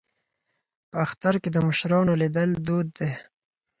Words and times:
په 0.89 0.97
اختر 1.05 1.33
کې 1.41 1.49
د 1.51 1.57
مشرانو 1.67 2.13
لیدل 2.21 2.49
دود 2.65 2.87
دی. 2.97 3.11